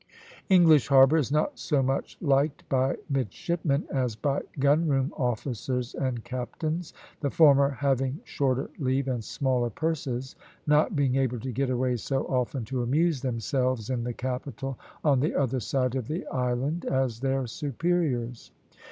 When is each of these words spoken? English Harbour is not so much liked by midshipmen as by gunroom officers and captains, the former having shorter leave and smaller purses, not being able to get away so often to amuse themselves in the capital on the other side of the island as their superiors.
English 0.49 0.87
Harbour 0.87 1.15
is 1.17 1.31
not 1.31 1.59
so 1.59 1.83
much 1.83 2.17
liked 2.21 2.67
by 2.69 2.97
midshipmen 3.07 3.85
as 3.93 4.15
by 4.15 4.41
gunroom 4.57 5.13
officers 5.15 5.93
and 5.93 6.23
captains, 6.23 6.91
the 7.19 7.29
former 7.29 7.69
having 7.69 8.19
shorter 8.23 8.71
leave 8.79 9.07
and 9.07 9.23
smaller 9.23 9.69
purses, 9.69 10.35
not 10.65 10.95
being 10.95 11.17
able 11.17 11.39
to 11.39 11.51
get 11.51 11.69
away 11.69 11.95
so 11.95 12.23
often 12.25 12.65
to 12.65 12.81
amuse 12.81 13.21
themselves 13.21 13.91
in 13.91 14.03
the 14.03 14.11
capital 14.11 14.75
on 15.03 15.19
the 15.19 15.35
other 15.35 15.59
side 15.59 15.93
of 15.93 16.07
the 16.07 16.25
island 16.31 16.83
as 16.85 17.19
their 17.19 17.45
superiors. 17.45 18.49